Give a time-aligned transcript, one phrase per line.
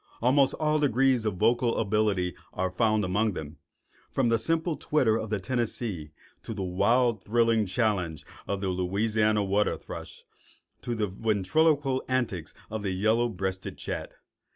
[0.19, 3.57] Almost all degrees of vocal ability are found among them,
[4.09, 6.09] from the simple twitter of the Tennessee
[6.41, 10.23] to the wild thrilling challenge of the Louisiana water thrush
[10.87, 14.13] or the ventriloquial antics of the yellow breasted chat.